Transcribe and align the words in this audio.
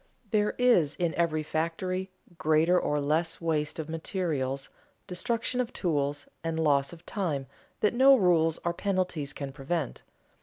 There 0.31 0.55
is, 0.57 0.95
in 0.95 1.13
every 1.13 1.43
factory, 1.43 2.09
greater 2.35 2.79
or 2.79 2.99
less 2.99 3.39
waste 3.39 3.77
of 3.77 3.87
materials, 3.87 4.69
destruction 5.05 5.61
of 5.61 5.71
tools, 5.73 6.27
and 6.43 6.59
loss 6.59 6.91
of 6.91 7.05
time, 7.05 7.45
that 7.81 7.93
no 7.93 8.15
rules 8.15 8.57
or 8.65 8.73
penalties 8.73 9.31
can 9.31 9.51
prevent. 9.51 10.01